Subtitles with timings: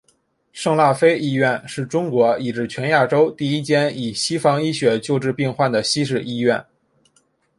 [0.51, 6.65] 圣辣非医院是中国以至全亚洲第一间以西方医学救治病患的西式医院。